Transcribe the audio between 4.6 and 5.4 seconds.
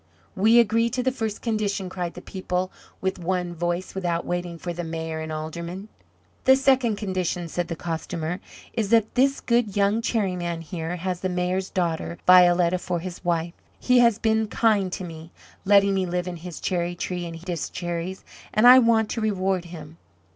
the Mayor and